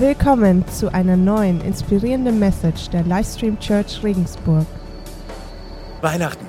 Willkommen 0.00 0.64
zu 0.68 0.94
einer 0.94 1.16
neuen 1.16 1.60
inspirierenden 1.60 2.38
Message 2.38 2.88
der 2.90 3.02
Livestream 3.02 3.58
Church 3.58 4.00
Regensburg. 4.04 4.64
Weihnachten. 6.02 6.46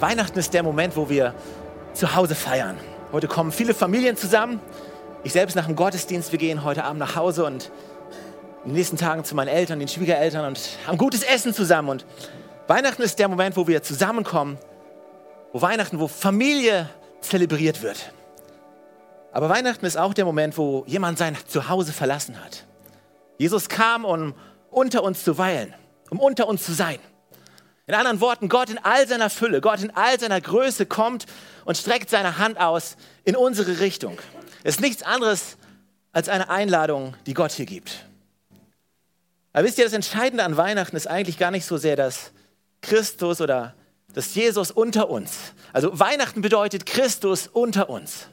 Weihnachten 0.00 0.38
ist 0.38 0.54
der 0.54 0.62
Moment, 0.62 0.96
wo 0.96 1.06
wir 1.10 1.34
zu 1.92 2.16
Hause 2.16 2.34
feiern. 2.34 2.78
Heute 3.12 3.28
kommen 3.28 3.52
viele 3.52 3.74
Familien 3.74 4.16
zusammen. 4.16 4.60
Ich 5.24 5.34
selbst 5.34 5.56
nach 5.56 5.66
dem 5.66 5.76
Gottesdienst, 5.76 6.32
wir 6.32 6.38
gehen 6.38 6.64
heute 6.64 6.84
Abend 6.84 7.00
nach 7.00 7.16
Hause 7.16 7.44
und 7.44 7.70
in 8.64 8.70
den 8.70 8.76
nächsten 8.76 8.96
Tagen 8.96 9.24
zu 9.24 9.34
meinen 9.34 9.48
Eltern, 9.48 9.78
den 9.78 9.88
Schwiegereltern 9.88 10.46
und 10.46 10.58
haben 10.86 10.96
gutes 10.96 11.22
Essen 11.22 11.52
zusammen. 11.52 11.90
Und 11.90 12.06
Weihnachten 12.66 13.02
ist 13.02 13.18
der 13.18 13.28
Moment, 13.28 13.58
wo 13.58 13.68
wir 13.68 13.82
zusammenkommen, 13.82 14.56
wo 15.52 15.60
Weihnachten, 15.60 16.00
wo 16.00 16.08
Familie 16.08 16.88
zelebriert 17.20 17.82
wird. 17.82 18.10
Aber 19.32 19.50
Weihnachten 19.50 19.84
ist 19.84 19.98
auch 19.98 20.14
der 20.14 20.24
Moment, 20.24 20.56
wo 20.56 20.82
jemand 20.86 21.18
sein 21.18 21.36
Zuhause 21.46 21.92
verlassen 21.92 22.42
hat. 22.42 22.64
Jesus 23.38 23.68
kam, 23.68 24.04
um 24.04 24.34
unter 24.70 25.02
uns 25.02 25.24
zu 25.24 25.38
weilen, 25.38 25.74
um 26.10 26.20
unter 26.20 26.46
uns 26.48 26.64
zu 26.64 26.72
sein. 26.72 26.98
In 27.86 27.94
anderen 27.94 28.20
Worten, 28.20 28.48
Gott 28.48 28.68
in 28.68 28.78
all 28.78 29.06
seiner 29.06 29.30
Fülle, 29.30 29.60
Gott 29.60 29.80
in 29.80 29.90
all 29.94 30.18
seiner 30.18 30.40
Größe 30.40 30.86
kommt 30.86 31.26
und 31.64 31.76
streckt 31.76 32.10
seine 32.10 32.38
Hand 32.38 32.58
aus 32.58 32.96
in 33.24 33.36
unsere 33.36 33.78
Richtung. 33.78 34.18
Es 34.64 34.76
ist 34.76 34.80
nichts 34.80 35.02
anderes 35.02 35.56
als 36.12 36.28
eine 36.28 36.48
Einladung, 36.48 37.14
die 37.26 37.34
Gott 37.34 37.52
hier 37.52 37.66
gibt. 37.66 38.04
Aber 39.52 39.64
wisst 39.64 39.78
ihr, 39.78 39.84
das 39.84 39.92
Entscheidende 39.92 40.44
an 40.44 40.56
Weihnachten 40.56 40.96
ist 40.96 41.06
eigentlich 41.06 41.38
gar 41.38 41.50
nicht 41.50 41.64
so 41.64 41.76
sehr, 41.76 41.94
dass 41.94 42.32
Christus 42.82 43.40
oder 43.40 43.74
dass 44.12 44.34
Jesus 44.34 44.70
unter 44.70 45.08
uns. 45.08 45.52
Also 45.72 45.98
Weihnachten 45.98 46.40
bedeutet 46.40 46.86
Christus 46.86 47.46
unter 47.46 47.88
uns. 47.88 48.28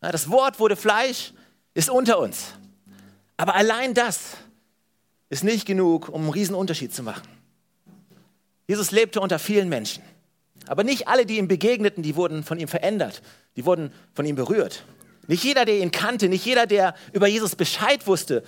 Das 0.00 0.30
Wort 0.30 0.58
wurde 0.58 0.76
Fleisch, 0.76 1.32
ist 1.74 1.90
unter 1.90 2.18
uns. 2.18 2.54
Aber 3.36 3.54
allein 3.54 3.94
das 3.94 4.36
ist 5.36 5.44
nicht 5.44 5.66
genug, 5.66 6.08
um 6.08 6.22
einen 6.22 6.30
riesen 6.30 6.54
Unterschied 6.54 6.94
zu 6.94 7.02
machen. 7.02 7.28
Jesus 8.66 8.90
lebte 8.90 9.20
unter 9.20 9.38
vielen 9.38 9.68
Menschen. 9.68 10.02
Aber 10.66 10.82
nicht 10.82 11.08
alle, 11.08 11.26
die 11.26 11.38
ihm 11.38 11.46
begegneten, 11.46 12.02
die 12.02 12.16
wurden 12.16 12.42
von 12.42 12.58
ihm 12.58 12.68
verändert. 12.68 13.22
Die 13.54 13.64
wurden 13.64 13.92
von 14.14 14.24
ihm 14.24 14.34
berührt. 14.34 14.84
Nicht 15.28 15.44
jeder, 15.44 15.64
der 15.64 15.78
ihn 15.78 15.90
kannte, 15.90 16.28
nicht 16.28 16.44
jeder, 16.44 16.66
der 16.66 16.94
über 17.12 17.26
Jesus 17.26 17.54
Bescheid 17.54 18.06
wusste, 18.06 18.42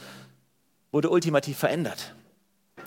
wurde 0.91 1.11
ultimativ 1.11 1.59
verändert. 1.59 2.15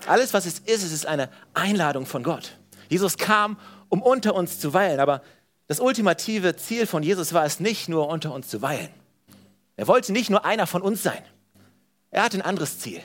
Alles, 0.06 0.34
was 0.34 0.46
es 0.46 0.58
ist, 0.58 0.82
es 0.82 0.92
ist 0.92 1.06
eine 1.06 1.30
Einladung 1.54 2.04
von 2.04 2.22
Gott. 2.22 2.58
Jesus 2.88 3.16
kam, 3.16 3.56
um 3.88 4.02
unter 4.02 4.34
uns 4.34 4.58
zu 4.58 4.74
weilen. 4.74 5.00
Aber 5.00 5.22
das 5.68 5.80
ultimative 5.80 6.56
Ziel 6.56 6.86
von 6.86 7.02
Jesus 7.02 7.32
war 7.32 7.44
es 7.44 7.60
nicht 7.60 7.88
nur, 7.88 8.08
unter 8.08 8.34
uns 8.34 8.48
zu 8.48 8.62
weilen. 8.62 8.90
Er 9.76 9.86
wollte 9.86 10.12
nicht 10.12 10.28
nur 10.28 10.44
einer 10.44 10.66
von 10.66 10.82
uns 10.82 11.02
sein. 11.02 11.22
Er 12.10 12.24
hatte 12.24 12.36
ein 12.36 12.42
anderes 12.42 12.78
Ziel. 12.78 13.00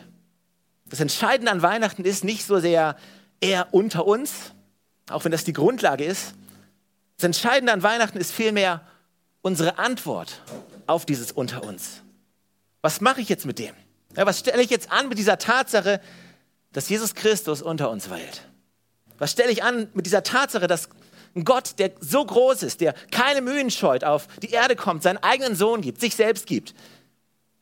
Das 0.89 0.99
Entscheidende 0.99 1.51
an 1.51 1.61
Weihnachten 1.61 2.05
ist 2.05 2.23
nicht 2.23 2.45
so 2.45 2.59
sehr 2.59 2.95
er 3.39 3.67
unter 3.71 4.05
uns, 4.05 4.53
auch 5.09 5.25
wenn 5.25 5.31
das 5.31 5.43
die 5.43 5.53
Grundlage 5.53 6.03
ist. 6.03 6.33
Das 7.17 7.25
Entscheidende 7.25 7.73
an 7.73 7.83
Weihnachten 7.83 8.17
ist 8.17 8.31
vielmehr 8.31 8.81
unsere 9.41 9.77
Antwort 9.77 10.41
auf 10.85 11.05
dieses 11.05 11.31
unter 11.31 11.63
uns. 11.63 12.03
Was 12.81 13.01
mache 13.01 13.21
ich 13.21 13.29
jetzt 13.29 13.45
mit 13.45 13.59
dem? 13.59 13.75
Ja, 14.15 14.25
was 14.25 14.39
stelle 14.39 14.61
ich 14.61 14.69
jetzt 14.69 14.91
an 14.91 15.09
mit 15.09 15.17
dieser 15.17 15.37
Tatsache, 15.37 16.01
dass 16.71 16.89
Jesus 16.89 17.15
Christus 17.15 17.61
unter 17.61 17.89
uns 17.89 18.09
weilt? 18.09 18.43
Was 19.17 19.31
stelle 19.31 19.51
ich 19.51 19.63
an 19.63 19.89
mit 19.93 20.05
dieser 20.05 20.23
Tatsache, 20.23 20.67
dass 20.67 20.89
ein 21.35 21.43
Gott, 21.43 21.79
der 21.79 21.91
so 21.99 22.25
groß 22.25 22.63
ist, 22.63 22.81
der 22.81 22.93
keine 23.11 23.41
Mühen 23.41 23.71
scheut, 23.71 24.03
auf 24.03 24.27
die 24.41 24.49
Erde 24.51 24.75
kommt, 24.75 25.03
seinen 25.03 25.17
eigenen 25.17 25.55
Sohn 25.55 25.81
gibt, 25.81 26.01
sich 26.01 26.15
selbst 26.15 26.47
gibt, 26.47 26.73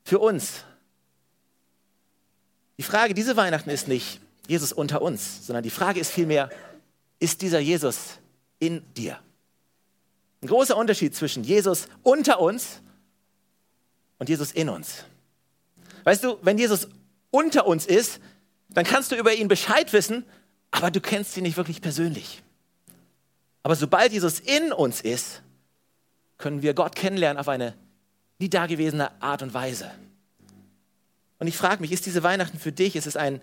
für 0.04 0.20
uns 0.20 0.64
die 2.78 2.84
Frage 2.84 3.14
diese 3.14 3.38
Weihnachten 3.38 3.70
ist 3.70 3.88
nicht 3.88 4.20
Jesus 4.48 4.74
unter 4.74 5.02
uns, 5.02 5.46
sondern 5.46 5.64
die 5.64 5.70
Frage 5.70 6.00
ist 6.00 6.12
vielmehr, 6.12 6.50
ist 7.20 7.42
dieser 7.42 7.60
Jesus 7.60 8.20
in 8.60 8.84
dir? 8.94 9.20
Ein 10.42 10.48
großer 10.48 10.78
Unterschied 10.78 11.16
zwischen 11.16 11.44
Jesus 11.44 11.88
unter 12.04 12.40
uns 12.40 12.82
und 14.20 14.30
Jesus 14.30 14.52
in 14.52 14.70
uns. 14.70 15.06
Weißt 16.04 16.24
du, 16.24 16.38
wenn 16.42 16.58
Jesus 16.58 16.88
unter 17.32 17.66
uns 17.66 17.86
ist, 17.86 18.20
dann 18.70 18.86
kannst 18.86 19.12
du 19.12 19.16
über 19.16 19.34
ihn 19.34 19.48
Bescheid 19.48 19.92
wissen, 19.94 20.26
aber 20.72 20.92
du 20.92 21.02
kennst 21.02 21.36
ihn 21.38 21.44
nicht 21.44 21.58
wirklich 21.58 21.82
persönlich. 21.82 22.44
Aber 23.64 23.76
sobald 23.76 24.12
Jesus 24.12 24.40
in 24.40 24.72
uns 24.72 25.02
ist, 25.02 25.42
können 26.38 26.62
wir 26.62 26.74
Gott 26.74 26.96
kennenlernen 26.96 27.40
auf 27.40 27.48
eine 27.48 27.74
nie 28.38 28.50
dagewesene 28.50 29.22
Art 29.22 29.42
und 29.42 29.54
Weise. 29.54 29.90
Und 31.40 31.48
ich 31.48 31.58
frage 31.58 31.82
mich, 31.82 31.92
ist 31.92 32.06
diese 32.06 32.24
Weihnachten 32.24 32.60
für 32.60 32.72
dich, 32.72 32.96
ist 32.96 33.08
es 33.08 33.18
ein, 33.18 33.42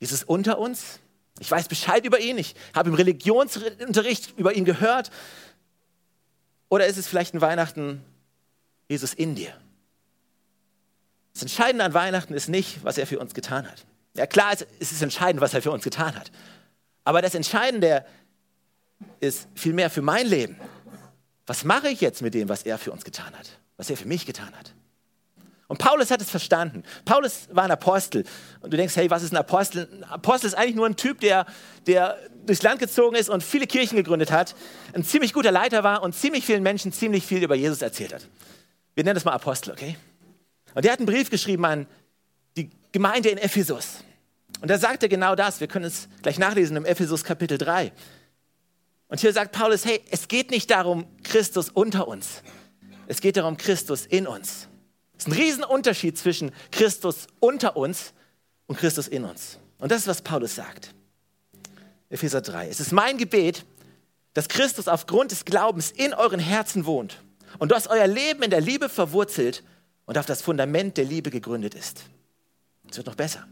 ist 0.00 0.12
es 0.12 0.22
unter 0.22 0.58
uns? 0.58 1.00
Ich 1.40 1.50
weiß 1.50 1.68
Bescheid 1.68 2.04
über 2.04 2.20
ihn, 2.20 2.38
ich 2.38 2.54
habe 2.74 2.90
im 2.90 2.94
Religionsunterricht 2.94 4.38
über 4.38 4.54
ihn 4.54 4.64
gehört. 4.64 5.10
Oder 6.68 6.86
ist 6.86 6.98
es 6.98 7.06
vielleicht 7.06 7.34
ein 7.34 7.40
Weihnachten, 7.40 8.02
Jesus 8.88 9.14
in 9.14 9.34
dir? 9.34 9.52
Das 11.32 11.42
Entscheidende 11.42 11.84
an 11.84 11.94
Weihnachten 11.94 12.34
ist 12.34 12.48
nicht, 12.48 12.84
was 12.84 12.98
er 12.98 13.06
für 13.06 13.18
uns 13.18 13.32
getan 13.32 13.66
hat. 13.66 13.86
Ja 14.14 14.26
klar, 14.26 14.52
es 14.52 14.92
ist 14.92 15.02
entscheidend, 15.02 15.40
was 15.40 15.54
er 15.54 15.62
für 15.62 15.70
uns 15.70 15.84
getan 15.84 16.14
hat. 16.14 16.30
Aber 17.04 17.22
das 17.22 17.34
Entscheidende 17.34 18.04
ist 19.20 19.48
vielmehr 19.54 19.90
für 19.90 20.02
mein 20.02 20.26
Leben. 20.26 20.56
Was 21.46 21.64
mache 21.64 21.88
ich 21.88 22.00
jetzt 22.00 22.22
mit 22.22 22.34
dem, 22.34 22.48
was 22.48 22.62
er 22.62 22.78
für 22.78 22.92
uns 22.92 23.04
getan 23.04 23.34
hat? 23.36 23.58
Was 23.76 23.90
er 23.90 23.96
für 23.96 24.06
mich 24.06 24.26
getan 24.26 24.54
hat? 24.54 24.74
Und 25.72 25.78
Paulus 25.78 26.10
hat 26.10 26.20
es 26.20 26.28
verstanden. 26.28 26.82
Paulus 27.06 27.48
war 27.50 27.64
ein 27.64 27.70
Apostel. 27.70 28.24
Und 28.60 28.74
du 28.74 28.76
denkst, 28.76 28.94
hey, 28.94 29.08
was 29.08 29.22
ist 29.22 29.32
ein 29.32 29.38
Apostel? 29.38 29.88
Ein 29.90 30.04
Apostel 30.04 30.48
ist 30.48 30.54
eigentlich 30.54 30.74
nur 30.74 30.84
ein 30.84 30.96
Typ, 30.96 31.20
der, 31.20 31.46
der 31.86 32.18
durchs 32.44 32.62
Land 32.62 32.78
gezogen 32.78 33.16
ist 33.16 33.30
und 33.30 33.42
viele 33.42 33.66
Kirchen 33.66 33.96
gegründet 33.96 34.30
hat, 34.30 34.54
ein 34.92 35.02
ziemlich 35.02 35.32
guter 35.32 35.50
Leiter 35.50 35.82
war 35.82 36.02
und 36.02 36.14
ziemlich 36.14 36.44
vielen 36.44 36.62
Menschen 36.62 36.92
ziemlich 36.92 37.24
viel 37.24 37.42
über 37.42 37.54
Jesus 37.54 37.80
erzählt 37.80 38.12
hat. 38.12 38.28
Wir 38.94 39.04
nennen 39.04 39.14
das 39.14 39.24
mal 39.24 39.32
Apostel, 39.32 39.72
okay? 39.72 39.96
Und 40.74 40.84
der 40.84 40.92
hat 40.92 40.98
einen 40.98 41.06
Brief 41.06 41.30
geschrieben 41.30 41.64
an 41.64 41.86
die 42.58 42.68
Gemeinde 42.92 43.30
in 43.30 43.38
Ephesus. 43.38 44.04
Und 44.60 44.70
da 44.70 44.76
sagt 44.76 45.02
er 45.02 45.08
genau 45.08 45.34
das. 45.34 45.60
Wir 45.60 45.68
können 45.68 45.86
es 45.86 46.06
gleich 46.20 46.38
nachlesen 46.38 46.76
im 46.76 46.84
Ephesus 46.84 47.24
Kapitel 47.24 47.56
3. 47.56 47.92
Und 49.08 49.20
hier 49.20 49.32
sagt 49.32 49.52
Paulus, 49.52 49.86
hey, 49.86 50.02
es 50.10 50.28
geht 50.28 50.50
nicht 50.50 50.70
darum, 50.70 51.06
Christus 51.22 51.70
unter 51.70 52.08
uns. 52.08 52.42
Es 53.06 53.22
geht 53.22 53.38
darum, 53.38 53.56
Christus 53.56 54.04
in 54.04 54.26
uns. 54.26 54.68
Es 55.22 55.28
ist 55.28 55.34
ein 55.34 55.40
Riesenunterschied 55.40 56.18
zwischen 56.18 56.50
Christus 56.72 57.28
unter 57.38 57.76
uns 57.76 58.12
und 58.66 58.76
Christus 58.76 59.06
in 59.06 59.24
uns. 59.24 59.60
Und 59.78 59.92
das 59.92 60.00
ist, 60.00 60.08
was 60.08 60.22
Paulus 60.22 60.56
sagt. 60.56 60.92
Epheser 62.10 62.40
3. 62.40 62.68
Es 62.68 62.80
ist 62.80 62.90
mein 62.90 63.18
Gebet, 63.18 63.64
dass 64.34 64.48
Christus 64.48 64.88
aufgrund 64.88 65.30
des 65.30 65.44
Glaubens 65.44 65.92
in 65.92 66.12
euren 66.12 66.40
Herzen 66.40 66.86
wohnt 66.86 67.22
und 67.60 67.70
dass 67.70 67.86
euer 67.86 68.08
Leben 68.08 68.42
in 68.42 68.50
der 68.50 68.60
Liebe 68.60 68.88
verwurzelt 68.88 69.62
und 70.06 70.18
auf 70.18 70.26
das 70.26 70.42
Fundament 70.42 70.96
der 70.96 71.04
Liebe 71.04 71.30
gegründet 71.30 71.76
ist. 71.76 72.02
Es 72.90 72.96
wird 72.96 73.06
noch 73.06 73.14
besser. 73.14 73.46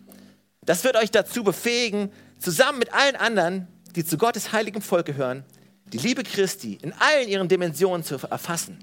Das 0.62 0.82
wird 0.82 0.96
euch 0.96 1.12
dazu 1.12 1.44
befähigen, 1.44 2.10
zusammen 2.40 2.80
mit 2.80 2.92
allen 2.92 3.14
anderen, 3.14 3.68
die 3.94 4.04
zu 4.04 4.18
Gottes 4.18 4.50
heiligem 4.50 4.82
Volk 4.82 5.06
gehören, 5.06 5.44
die 5.84 5.98
Liebe 5.98 6.24
Christi 6.24 6.80
in 6.82 6.92
allen 6.94 7.28
ihren 7.28 7.46
Dimensionen 7.46 8.02
zu 8.02 8.16
erfassen. 8.16 8.76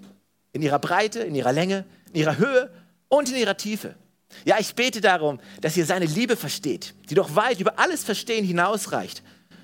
In 0.53 0.61
ihrer 0.61 0.79
Breite, 0.79 1.19
in 1.19 1.35
ihrer 1.35 1.51
Länge, 1.51 1.83
in 2.17 2.23
ihrer 2.23 2.37
Höhe 2.37 2.69
und 3.09 3.29
in 3.29 3.35
ihrer 3.35 3.57
Tiefe. 3.57 3.95
Ja, 4.43 4.57
ich 4.59 4.73
bete 4.73 5.01
darum, 5.01 5.39
dass 5.61 5.77
ihr 5.77 5.85
seine 5.85 6.05
Liebe 6.05 6.35
versteht, 6.35 6.95
die 7.09 7.15
doch 7.15 7.35
weit 7.35 7.59
über 7.59 7.77
alles 7.77 8.03
Verstehen 8.03 8.43
hinausreicht 8.43 9.21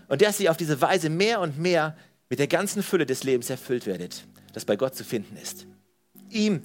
und 0.08 0.22
dass 0.22 0.40
ihr 0.40 0.52
auf 0.52 0.58
diese 0.58 0.80
Weise 0.80 1.10
mehr 1.10 1.42
und 1.42 1.58
mehr 1.58 1.98
mit 2.30 2.40
der 2.40 2.48
ganzen 2.48 2.84
Fülle 2.84 3.06
des 3.06 3.24
Lebens 3.24 3.50
erfüllt 3.50 3.88
werdet, 3.88 4.26
das 4.54 4.66
bei 4.66 4.76
Gott 4.76 4.96
zu 4.96 5.04
finden 5.04 5.36
ist. 5.36 5.66
Ihm, 6.30 6.64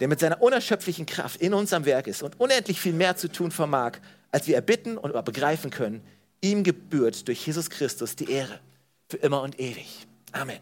der 0.00 0.08
mit 0.08 0.18
seiner 0.18 0.40
unerschöpflichen 0.40 1.04
Kraft 1.04 1.40
in 1.40 1.52
uns 1.52 1.72
am 1.72 1.84
Werk 1.84 2.06
ist 2.06 2.22
und 2.22 2.40
unendlich 2.40 2.80
viel 2.80 2.94
mehr 2.94 3.16
zu 3.16 3.28
tun 3.28 3.50
vermag, 3.50 3.98
als 4.32 4.46
wir 4.46 4.54
erbitten 4.54 4.96
und 4.96 5.12
begreifen 5.24 5.70
können, 5.70 6.02
ihm 6.40 6.64
gebührt 6.64 7.28
durch 7.28 7.46
Jesus 7.46 7.68
Christus 7.68 8.16
die 8.16 8.30
Ehre 8.30 8.60
für 9.08 9.18
immer 9.18 9.42
und 9.42 9.60
ewig. 9.60 10.06
Amen. 10.32 10.60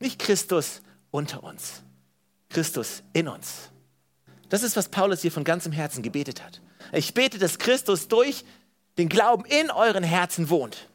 Nicht 0.00 0.18
Christus 0.18 0.82
unter 1.10 1.42
uns, 1.42 1.82
Christus 2.56 3.02
in 3.12 3.28
uns. 3.28 3.68
Das 4.48 4.62
ist, 4.62 4.76
was 4.76 4.88
Paulus 4.88 5.20
hier 5.20 5.30
von 5.30 5.44
ganzem 5.44 5.72
Herzen 5.72 6.02
gebetet 6.02 6.42
hat. 6.42 6.62
Ich 6.90 7.12
bete, 7.12 7.38
dass 7.38 7.58
Christus 7.58 8.08
durch 8.08 8.46
den 8.96 9.10
Glauben 9.10 9.44
in 9.44 9.70
euren 9.70 10.02
Herzen 10.02 10.48
wohnt. 10.48 10.88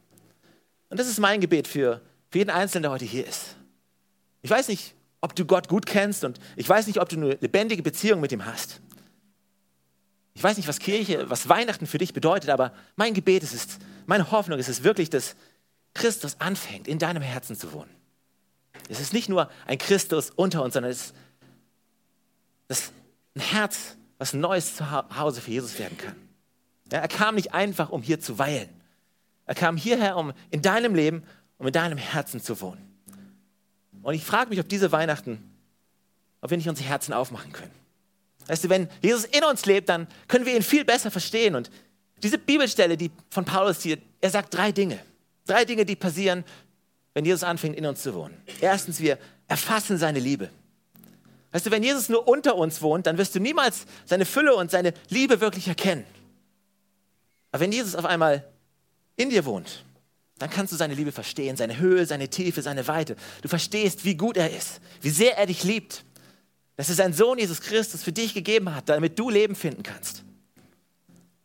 Und 0.90 1.00
das 1.00 1.08
ist 1.08 1.20
mein 1.20 1.40
Gebet 1.40 1.68
für, 1.68 2.02
für 2.32 2.40
jeden 2.40 2.50
Einzelnen, 2.50 2.82
der 2.82 2.92
heute 2.92 3.06
hier 3.06 3.28
ist. 3.28 3.58
Ich 4.42 4.50
weiß 4.50 4.70
nicht, 4.70 4.96
ob 5.22 5.36
du 5.36 5.46
Gott 5.46 5.68
gut 5.68 5.86
kennst 5.86 6.24
und 6.24 6.40
ich 6.56 6.68
weiß 6.68 6.88
nicht, 6.88 7.00
ob 7.00 7.10
du 7.10 7.18
eine 7.18 7.36
lebendige 7.36 7.84
Beziehung 7.84 8.22
mit 8.22 8.32
ihm 8.32 8.44
hast. 8.44 8.82
Ich 10.34 10.42
weiß 10.42 10.58
nicht, 10.58 10.68
was 10.68 10.80
Kirche, 10.80 11.30
was 11.30 11.48
Weihnachten 11.48 11.86
für 11.86 12.00
dich 12.00 12.12
bedeutet, 12.12 12.50
aber 12.50 12.74
mein 12.96 13.14
Gebet 13.14 13.44
ist, 13.44 13.54
ist 13.54 13.78
meine 14.08 14.32
Hoffnung 14.32 14.58
ist 14.58 14.68
es 14.68 14.82
wirklich, 14.82 15.12
dass 15.12 15.36
Christus 15.94 16.38
anfängt, 16.40 16.88
in 16.88 16.98
deinem 16.98 17.22
Herzen 17.22 17.56
zu 17.56 17.72
wohnen. 17.72 17.92
Es 18.90 19.00
ist 19.00 19.14
nicht 19.14 19.30
nur 19.30 19.48
ein 19.68 19.78
Christus 19.78 20.32
unter 20.32 20.64
uns, 20.64 20.74
sondern 20.74 20.92
es 20.92 21.06
ist 21.06 21.16
das 22.72 22.92
ein 23.36 23.42
Herz, 23.42 23.98
was 24.18 24.34
neues 24.34 24.78
Zuhause 24.78 25.42
für 25.42 25.52
Jesus 25.52 25.78
werden 25.78 25.98
kann. 25.98 26.16
Ja, 26.92 27.00
er 27.00 27.08
kam 27.08 27.36
nicht 27.36 27.54
einfach, 27.54 27.90
um 27.90 28.02
hier 28.02 28.20
zu 28.20 28.40
weilen. 28.40 28.70
Er 29.46 29.56
kam 29.56 29.76
hierher, 29.76 30.16
um 30.16 30.32
in 30.50 30.62
deinem 30.62 30.96
Leben, 30.96 31.24
um 31.58 31.68
in 31.68 31.74
deinem 31.74 31.98
Herzen 31.98 32.42
zu 32.42 32.60
wohnen. 32.62 32.82
Und 34.02 34.14
ich 34.14 34.24
frage 34.24 34.50
mich, 34.50 34.60
ob 34.60 34.70
diese 34.70 34.92
Weihnachten, 34.92 35.44
ob 36.40 36.50
wir 36.50 36.58
nicht 36.58 36.70
unsere 36.70 36.88
Herzen 36.88 37.14
aufmachen 37.14 37.52
können. 37.52 37.72
Weißt 38.48 38.64
du, 38.64 38.70
wenn 38.70 38.88
Jesus 39.02 39.26
in 39.26 39.44
uns 39.44 39.66
lebt, 39.66 39.90
dann 39.90 40.08
können 40.28 40.46
wir 40.46 40.56
ihn 40.56 40.64
viel 40.64 40.86
besser 40.86 41.12
verstehen. 41.12 41.56
Und 41.56 41.70
diese 42.24 42.38
Bibelstelle, 42.38 42.98
die 42.98 43.12
von 43.30 43.46
Paulus 43.46 43.82
hier, 43.82 43.98
er 44.22 44.30
sagt 44.30 44.54
drei 44.54 44.72
Dinge. 44.72 45.00
Drei 45.46 45.66
Dinge, 45.66 45.86
die 45.86 45.96
passieren, 45.96 46.44
wenn 47.14 47.26
Jesus 47.26 47.44
anfängt, 47.44 47.76
in 47.76 47.86
uns 47.86 48.02
zu 48.02 48.14
wohnen. 48.16 48.42
Erstens, 48.62 49.00
wir 49.02 49.18
erfassen 49.48 49.98
seine 49.98 50.20
Liebe. 50.20 50.50
Weißt 51.52 51.66
du, 51.66 51.72
wenn 51.72 51.84
Jesus 51.84 52.10
nur 52.10 52.28
unter 52.28 52.56
uns 52.56 52.82
wohnt, 52.82 53.08
dann 53.08 53.18
wirst 53.18 53.36
du 53.36 53.40
niemals 53.40 53.86
seine 54.06 54.26
Fülle 54.26 54.56
und 54.56 54.72
seine 54.72 54.94
Liebe 55.10 55.42
wirklich 55.42 55.68
erkennen. 55.68 56.06
Aber 57.52 57.62
wenn 57.62 57.72
Jesus 57.72 57.96
auf 57.96 58.06
einmal 58.06 58.46
in 59.18 59.30
dir 59.30 59.46
wohnt, 59.46 59.84
dann 60.40 60.50
kannst 60.50 60.74
du 60.74 60.78
seine 60.78 60.96
Liebe 60.96 61.12
verstehen, 61.12 61.58
seine 61.58 61.78
Höhe, 61.78 62.06
seine 62.06 62.30
Tiefe, 62.30 62.62
seine 62.62 62.88
Weite. 62.88 63.16
Du 63.42 63.50
verstehst, 63.50 64.06
wie 64.06 64.16
gut 64.16 64.38
er 64.38 64.50
ist, 64.50 64.80
wie 65.02 65.10
sehr 65.10 65.38
er 65.38 65.46
dich 65.46 65.64
liebt, 65.64 66.04
dass 66.78 66.90
er 66.90 66.96
seinen 66.96 67.14
Sohn 67.14 67.38
Jesus 67.38 67.62
Christus 67.62 68.02
für 68.02 68.12
dich 68.12 68.34
gegeben 68.34 68.74
hat, 68.74 68.90
damit 68.90 69.20
du 69.20 69.30
Leben 69.30 69.56
finden 69.56 69.84
kannst. 69.84 70.24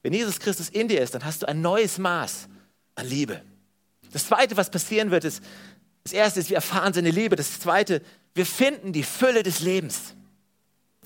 Wenn 0.02 0.12
Jesus 0.12 0.38
Christus 0.38 0.68
in 0.68 0.88
dir 0.88 1.00
ist, 1.00 1.14
dann 1.14 1.24
hast 1.24 1.42
du 1.42 1.48
ein 1.48 1.60
neues 1.60 1.98
Maß 1.98 2.48
an 2.94 3.06
Liebe. 3.06 3.42
Das 4.12 4.28
Zweite, 4.28 4.56
was 4.56 4.70
passieren 4.70 5.10
wird, 5.10 5.24
ist, 5.24 5.42
das 6.04 6.12
Erste 6.12 6.38
ist, 6.38 6.48
wir 6.48 6.56
erfahren 6.56 6.92
seine 6.92 7.10
Liebe. 7.10 7.34
Das 7.34 7.58
Zweite, 7.58 8.00
wir 8.36 8.46
finden 8.46 8.92
die 8.92 9.02
Fülle 9.02 9.42
des 9.42 9.60
Lebens. 9.60 10.14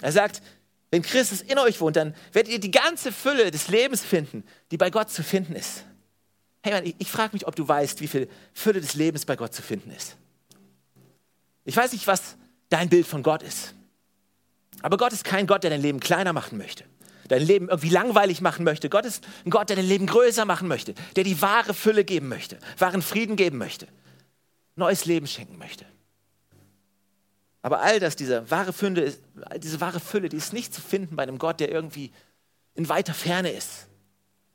Er 0.02 0.10
sagt, 0.10 0.42
wenn 0.90 1.02
Christus 1.02 1.40
in 1.40 1.58
euch 1.58 1.80
wohnt, 1.80 1.94
dann 1.94 2.14
werdet 2.32 2.52
ihr 2.52 2.58
die 2.58 2.72
ganze 2.72 3.12
Fülle 3.12 3.52
des 3.52 3.68
Lebens 3.68 4.02
finden, 4.02 4.42
die 4.72 4.76
bei 4.76 4.90
Gott 4.90 5.10
zu 5.10 5.22
finden 5.22 5.54
ist. 5.54 5.84
Hey 6.62 6.72
Mann, 6.72 6.84
ich, 6.84 6.96
ich 6.98 7.08
frage 7.08 7.32
mich, 7.32 7.46
ob 7.46 7.54
du 7.54 7.66
weißt, 7.66 8.00
wie 8.00 8.08
viel 8.08 8.28
Fülle 8.52 8.80
des 8.80 8.94
Lebens 8.94 9.24
bei 9.24 9.36
Gott 9.36 9.54
zu 9.54 9.62
finden 9.62 9.92
ist. 9.92 10.16
Ich 11.64 11.76
weiß 11.76 11.92
nicht, 11.92 12.08
was 12.08 12.36
dein 12.68 12.88
Bild 12.88 13.06
von 13.06 13.22
Gott 13.22 13.44
ist. 13.44 13.74
Aber 14.82 14.96
Gott 14.96 15.12
ist 15.12 15.22
kein 15.22 15.46
Gott, 15.46 15.62
der 15.62 15.70
dein 15.70 15.82
Leben 15.82 16.00
kleiner 16.00 16.32
machen 16.32 16.58
möchte, 16.58 16.84
dein 17.28 17.42
Leben 17.42 17.68
irgendwie 17.68 17.90
langweilig 17.90 18.40
machen 18.40 18.64
möchte. 18.64 18.90
Gott 18.90 19.04
ist 19.04 19.24
ein 19.44 19.50
Gott, 19.50 19.68
der 19.68 19.76
dein 19.76 19.86
Leben 19.86 20.06
größer 20.06 20.46
machen 20.46 20.66
möchte, 20.66 20.94
der 21.14 21.22
die 21.22 21.40
wahre 21.40 21.74
Fülle 21.74 22.04
geben 22.04 22.26
möchte, 22.26 22.58
wahren 22.76 23.02
Frieden 23.02 23.36
geben 23.36 23.58
möchte, 23.58 23.86
neues 24.74 25.04
Leben 25.04 25.28
schenken 25.28 25.56
möchte. 25.56 25.86
Aber 27.62 27.80
all 27.80 28.00
das, 28.00 28.16
diese 28.16 28.50
wahre 28.50 28.72
Fülle, 28.72 29.14
diese 29.58 29.80
wahre 29.80 30.00
Fülle, 30.00 30.28
die 30.28 30.36
ist 30.36 30.52
nicht 30.52 30.72
zu 30.72 30.80
finden 30.80 31.16
bei 31.16 31.22
einem 31.22 31.38
Gott, 31.38 31.60
der 31.60 31.70
irgendwie 31.70 32.10
in 32.74 32.88
weiter 32.88 33.14
Ferne 33.14 33.50
ist. 33.50 33.86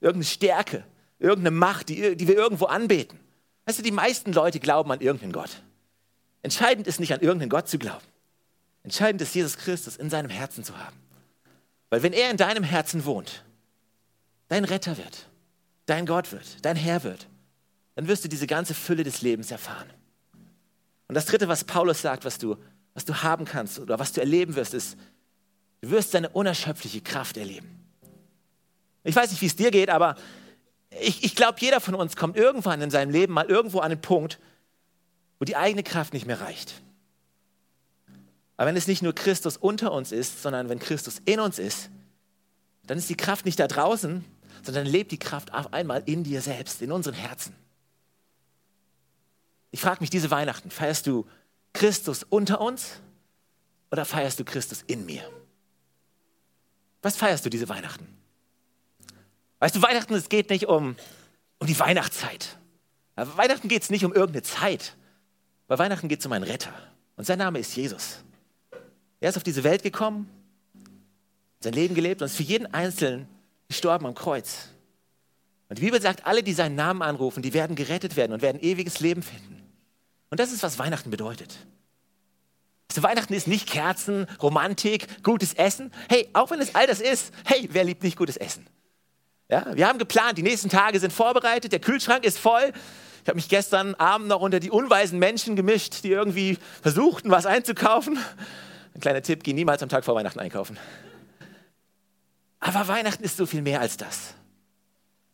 Irgendeine 0.02 0.25
Stärke, 0.25 0.84
irgendeine 1.19 1.56
Macht, 1.56 1.90
die, 1.90 2.16
die 2.16 2.28
wir 2.28 2.36
irgendwo 2.36 2.66
anbeten. 2.66 3.19
Weißt 3.66 3.80
du, 3.80 3.84
die 3.84 3.92
meisten 3.92 4.34
Leute 4.34 4.60
glauben 4.60 4.92
an 4.92 5.02
irgendeinen 5.02 5.34
Gott. 5.34 5.62
Entscheidend 6.42 6.88
ist 6.88 7.00
nicht 7.00 7.13
an 7.13 7.22
irgendeinen 7.22 7.50
Gott 7.50 7.68
zu 7.68 7.78
glauben. 7.78 8.06
Entscheidend 8.84 9.22
ist, 9.22 9.34
Jesus 9.34 9.58
Christus 9.58 9.98
in 9.98 10.10
seinem 10.10 10.30
Herzen 10.30 10.63
zu 10.63 10.78
haben. 10.78 10.96
Weil 11.90 12.04
wenn 12.04 12.13
er 12.13 12.30
in 12.30 12.38
deinem 12.38 12.63
Herzen 12.63 13.06
wohnt, 13.06 13.44
dein 14.48 14.63
Retter 14.63 14.98
wird, 14.98 15.28
dein 15.86 16.06
Gott 16.06 16.31
wird, 16.31 16.63
dein 16.63 16.75
Herr 16.75 17.04
wird, 17.04 17.28
dann 17.96 18.08
wirst 18.08 18.24
du 18.24 18.30
diese 18.30 18.48
ganze 18.48 18.74
Fülle 18.74 19.04
des 19.04 19.22
Lebens 19.22 19.50
erfahren. 19.50 19.90
Und 21.08 21.16
das 21.16 21.25
Dritte, 21.25 21.48
was 21.48 21.63
Paulus 21.63 22.01
sagt, 22.01 22.25
was 22.25 22.38
du 22.38 22.58
was 22.96 23.06
du 23.06 23.22
haben 23.22 23.46
kannst 23.46 23.78
oder 23.78 24.00
was 24.00 24.14
du 24.14 24.22
erleben 24.22 24.56
wirst, 24.56 24.74
ist, 24.74 24.98
du 25.82 25.92
wirst 25.92 26.14
deine 26.16 26.30
unerschöpfliche 26.30 27.02
Kraft 27.02 27.38
erleben. 27.38 27.86
Ich 29.04 29.16
weiß 29.16 29.30
nicht, 29.30 29.42
wie 29.42 29.46
es 29.46 29.56
dir 29.56 29.70
geht, 29.70 29.90
aber 29.90 30.16
ich, 31.02 31.24
ich 31.24 31.36
glaube, 31.36 31.60
jeder 31.60 31.80
von 31.82 31.94
uns 31.94 32.16
kommt 32.16 32.38
irgendwann 32.38 32.82
in 32.82 32.90
seinem 32.90 33.12
Leben 33.12 33.34
mal 33.34 33.46
irgendwo 33.46 33.80
an 33.80 33.92
einen 33.92 34.02
Punkt, 34.02 34.40
wo 35.38 35.46
die 35.46 35.58
eigene 35.58 35.84
Kraft 35.84 36.14
nicht 36.14 36.26
mehr 36.26 36.40
reicht. 36.42 36.82
Aber 38.58 38.68
wenn 38.68 38.78
es 38.78 38.88
nicht 38.88 39.04
nur 39.04 39.14
Christus 39.14 39.58
unter 39.58 39.92
uns 39.92 40.14
ist, 40.14 40.42
sondern 40.42 40.70
wenn 40.70 40.80
Christus 40.80 41.22
in 41.26 41.42
uns 41.42 41.60
ist, 41.60 41.90
dann 42.88 42.98
ist 42.98 43.10
die 43.10 43.18
Kraft 43.18 43.46
nicht 43.46 43.60
da 43.60 43.68
draußen, 43.68 44.24
sondern 44.64 44.86
lebt 44.86 45.12
die 45.12 45.20
Kraft 45.20 45.54
auf 45.54 45.74
einmal 45.74 46.04
in 46.06 46.24
dir 46.24 46.42
selbst, 46.42 46.82
in 46.82 46.94
unseren 46.94 47.14
Herzen. 47.14 47.54
Ich 49.72 49.82
frage 49.82 50.00
mich 50.00 50.10
diese 50.10 50.32
Weihnachten, 50.32 50.72
feierst 50.72 51.06
du 51.08 51.28
Christus 51.75 52.24
unter 52.24 52.62
uns 52.62 53.01
oder 53.92 54.06
feierst 54.06 54.39
du 54.39 54.45
Christus 54.45 54.83
in 54.88 55.06
mir? 55.06 55.30
Was 57.01 57.18
feierst 57.18 57.45
du 57.45 57.50
diese 57.50 57.69
Weihnachten? 57.69 58.07
Weißt 59.60 59.75
du, 59.75 59.81
Weihnachten, 59.81 60.13
es 60.16 60.30
geht 60.30 60.50
nicht 60.50 60.68
um, 60.68 60.95
um 61.60 61.68
die 61.68 61.80
Weihnachtszeit. 61.80 62.57
Bei 63.16 63.38
Weihnachten 63.38 63.68
geht 63.68 63.83
es 63.83 63.89
nicht 63.89 64.04
um 64.04 64.13
irgendeine 64.13 64.44
Zeit. 64.44 64.95
Bei 65.68 65.77
Weihnachten 65.77 66.07
geht 66.07 66.19
es 66.19 66.25
um 66.25 66.31
einen 66.31 66.44
Retter. 66.44 66.74
Und 67.16 67.25
sein 67.25 67.38
Name 67.38 67.60
ist 67.60 67.75
Jesus. 67.75 68.24
Er 69.19 69.30
ist 69.30 69.38
auf 69.38 69.44
diese 69.44 69.63
Welt 69.63 69.83
gekommen, 69.83 70.30
sein 71.60 71.74
Leben 71.74 71.95
gelebt 71.95 72.22
und 72.22 72.27
ist 72.27 72.38
für 72.38 72.44
jeden 72.44 72.74
Einzelnen 72.74 73.27
gestorben 73.68 74.06
am 74.06 74.16
Kreuz. 74.16 74.69
Und 75.69 75.80
die 75.80 75.83
Bibel 75.83 76.01
sagt, 76.01 76.25
alle, 76.25 76.44
die 76.44 76.54
seinen 76.54 76.75
Namen 76.75 77.01
anrufen, 77.01 77.42
die 77.42 77.54
werden 77.54 77.75
gerettet 77.75 78.16
werden 78.16 78.33
und 78.33 78.42
werden 78.42 78.62
ewiges 78.62 79.00
Leben 79.00 79.24
finden. 79.24 79.55
Und 80.36 80.40
das 80.42 80.52
ist, 80.52 80.64
was 80.64 80.78
Weihnachten 80.78 81.12
bedeutet. 81.12 81.56
Also 82.90 83.04
Weihnachten 83.04 83.34
ist 83.34 83.48
nicht 83.48 83.70
Kerzen, 83.70 84.28
Romantik, 84.42 85.24
gutes 85.24 85.54
Essen. 85.54 85.94
Hey, 86.10 86.28
auch 86.34 86.52
wenn 86.52 86.60
es 86.60 86.76
all 86.76 86.86
das 86.88 87.00
ist, 87.00 87.32
hey, 87.46 87.70
wer 87.72 87.86
liebt 87.86 88.04
nicht 88.04 88.18
gutes 88.18 88.36
Essen? 88.36 88.68
Ja, 89.48 89.74
wir 89.74 89.88
haben 89.88 89.98
geplant, 89.98 90.38
die 90.38 90.44
nächsten 90.44 90.68
Tage 90.68 91.00
sind 91.00 91.14
vorbereitet, 91.14 91.72
der 91.72 91.80
Kühlschrank 91.80 92.26
ist 92.26 92.38
voll. 92.38 92.74
Ich 93.24 93.30
habe 93.30 93.38
mich 93.38 93.48
gestern 93.48 93.96
Abend 93.96 94.28
noch 94.28 94.42
unter 94.42 94.60
die 94.60 94.72
unweisen 94.72 95.20
Menschen 95.20 95.56
gemischt, 95.56 96.04
die 96.04 96.12
irgendwie 96.12 96.58
versuchten, 96.82 97.32
was 97.32 97.46
einzukaufen. 97.46 98.20
Ein 98.94 99.00
kleiner 99.00 99.22
Tipp, 99.22 99.42
geh 99.42 99.54
niemals 99.54 99.82
am 99.84 99.88
Tag 99.88 100.04
vor 100.04 100.16
Weihnachten 100.16 100.42
einkaufen. 100.42 100.78
Aber 102.60 102.90
Weihnachten 102.90 103.24
ist 103.24 103.38
so 103.38 103.46
viel 103.46 103.62
mehr 103.62 103.80
als 103.80 103.96
das. 103.96 104.34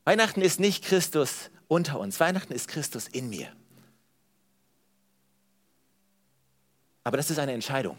Weihnachten 0.04 0.44
ist 0.44 0.60
nicht 0.60 0.84
Christus 0.84 1.50
unter 1.68 2.00
uns, 2.00 2.20
Weihnachten 2.20 2.54
ist 2.54 2.68
Christus 2.68 3.08
in 3.08 3.32
mir. 3.32 3.48
Aber 7.04 7.18
das 7.18 7.30
ist 7.30 7.40
eine 7.40 7.54
Entscheidung. 7.54 7.98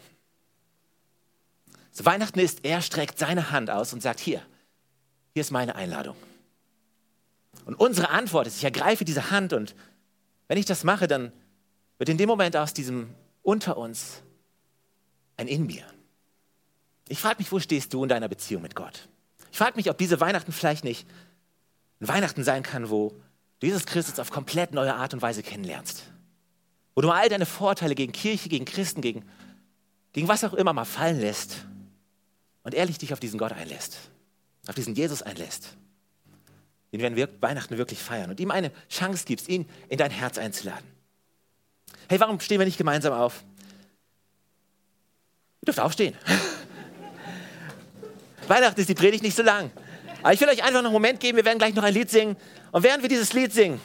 So 1.91 2.05
Weihnachten 2.05 2.39
ist, 2.39 2.65
er 2.65 2.81
streckt 2.81 3.19
seine 3.19 3.51
Hand 3.51 3.69
aus 3.69 3.93
und 3.93 4.01
sagt, 4.01 4.19
hier, 4.19 4.41
hier 5.33 5.41
ist 5.41 5.51
meine 5.51 5.75
Einladung. 5.75 6.15
Und 7.65 7.75
unsere 7.75 8.09
Antwort 8.09 8.47
ist, 8.47 8.57
ich 8.57 8.63
ergreife 8.63 9.05
diese 9.05 9.29
Hand 9.31 9.53
und 9.53 9.75
wenn 10.47 10.57
ich 10.57 10.65
das 10.65 10.83
mache, 10.83 11.07
dann 11.07 11.31
wird 11.97 12.09
in 12.09 12.17
dem 12.17 12.27
Moment 12.27 12.57
aus 12.57 12.73
diesem 12.73 13.13
unter 13.41 13.77
uns 13.77 14.21
ein 15.37 15.47
in 15.47 15.65
mir. 15.65 15.85
Ich 17.07 17.19
frage 17.19 17.37
mich, 17.39 17.51
wo 17.51 17.59
stehst 17.59 17.93
du 17.93 18.03
in 18.03 18.09
deiner 18.09 18.29
Beziehung 18.29 18.61
mit 18.61 18.75
Gott? 18.75 19.07
Ich 19.51 19.57
frage 19.57 19.75
mich, 19.75 19.89
ob 19.89 19.97
diese 19.97 20.19
Weihnachten 20.19 20.51
vielleicht 20.51 20.83
nicht 20.83 21.07
ein 21.99 22.07
Weihnachten 22.07 22.43
sein 22.43 22.63
kann, 22.63 22.89
wo 22.89 23.13
du 23.59 23.67
Jesus 23.67 23.85
Christus 23.85 24.19
auf 24.19 24.31
komplett 24.31 24.73
neue 24.73 24.95
Art 24.95 25.13
und 25.13 25.21
Weise 25.21 25.43
kennenlernst. 25.43 26.03
Wo 26.95 27.01
du 27.01 27.09
all 27.09 27.29
deine 27.29 27.45
Vorteile 27.45 27.95
gegen 27.95 28.11
Kirche, 28.11 28.49
gegen 28.49 28.65
Christen, 28.65 29.01
gegen, 29.01 29.23
gegen 30.11 30.27
was 30.27 30.43
auch 30.43 30.53
immer 30.53 30.73
mal 30.73 30.85
fallen 30.85 31.19
lässt 31.19 31.65
und 32.63 32.73
ehrlich 32.73 32.97
dich 32.97 33.13
auf 33.13 33.19
diesen 33.19 33.39
Gott 33.39 33.51
einlässt, 33.51 33.97
auf 34.67 34.75
diesen 34.75 34.95
Jesus 34.95 35.21
einlässt. 35.21 35.75
Den 36.91 37.01
werden 37.01 37.15
wir 37.15 37.29
Weihnachten 37.41 37.77
wirklich 37.77 37.99
feiern 37.99 38.29
und 38.29 38.39
ihm 38.39 38.51
eine 38.51 38.71
Chance 38.89 39.25
gibst, 39.25 39.49
ihn 39.49 39.67
in 39.89 39.97
dein 39.97 40.11
Herz 40.11 40.37
einzuladen. 40.37 40.85
Hey, 42.07 42.19
warum 42.19 42.39
stehen 42.39 42.59
wir 42.59 42.65
nicht 42.65 42.77
gemeinsam 42.77 43.13
auf? 43.13 43.43
Ihr 45.61 45.65
dürft 45.65 45.79
aufstehen. 45.79 46.15
Weihnachten 48.47 48.79
ist 48.79 48.89
die 48.89 48.95
Predigt 48.95 49.23
nicht 49.23 49.35
so 49.35 49.41
lang. 49.41 49.71
Aber 50.21 50.33
ich 50.33 50.39
will 50.39 50.49
euch 50.49 50.61
einfach 50.61 50.81
noch 50.81 50.89
einen 50.89 50.93
Moment 50.93 51.19
geben, 51.19 51.37
wir 51.37 51.45
werden 51.45 51.57
gleich 51.57 51.73
noch 51.73 51.83
ein 51.83 51.93
Lied 51.93 52.11
singen. 52.11 52.37
Und 52.71 52.83
während 52.83 53.01
wir 53.01 53.09
dieses 53.09 53.33
Lied 53.33 53.51
singen, 53.51 53.81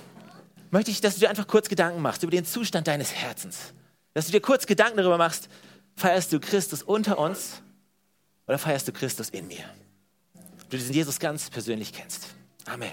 möchte 0.71 0.91
ich, 0.91 1.01
dass 1.01 1.15
du 1.15 1.21
dir 1.21 1.31
einfach 1.31 1.47
kurz 1.47 1.69
Gedanken 1.69 2.03
machst 2.03 2.23
über 2.23 2.31
den 2.31 2.45
Zustand 2.45 2.87
deines 2.87 3.13
Herzens. 3.13 3.73
Dass 4.15 4.27
du 4.27 4.33
dir 4.33 4.41
kurz 4.41 4.67
Gedanken 4.67 4.97
darüber 4.97 5.19
machst, 5.19 5.49
feierst 5.97 6.33
du 6.33 6.41
Christus 6.41 6.83
unter 6.83 7.19
uns 7.19 7.63
oder 8.47 8.59
feierst 8.59 8.89
du 8.89 8.93
Christus 8.93 9.31
in 9.31 9.47
mir? 9.47 9.65
Du 10.71 10.77
diesen 10.77 10.95
Jesus 10.95 11.19
ganz 11.19 11.51
persönlich 11.51 11.93
kennst. 11.93 12.29
Amen. 12.67 12.93